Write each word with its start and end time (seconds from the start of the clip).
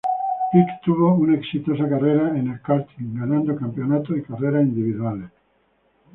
Pic 0.51 0.69
tuvo 0.83 1.13
una 1.13 1.35
exitosa 1.35 1.87
carrera 1.87 2.29
en 2.35 2.47
el 2.49 2.59
karting, 2.59 3.13
ganando 3.19 3.55
campeonatos 3.55 4.17
y 4.17 4.23
carreras 4.23 4.63
individuales. 4.63 5.29